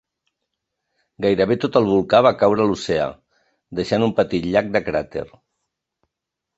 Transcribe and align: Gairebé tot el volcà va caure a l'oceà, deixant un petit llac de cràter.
Gairebé 1.25 1.57
tot 1.65 1.77
el 1.83 1.91
volcà 1.91 2.23
va 2.29 2.33
caure 2.41 2.65
a 2.65 2.69
l'oceà, 2.71 3.07
deixant 3.83 4.09
un 4.09 4.19
petit 4.23 4.53
llac 4.53 4.77
de 4.79 4.87
cràter. 4.93 5.29